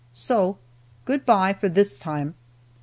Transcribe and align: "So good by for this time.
"So 0.11 0.57
good 1.05 1.27
by 1.27 1.53
for 1.53 1.69
this 1.69 1.99
time. 1.99 2.33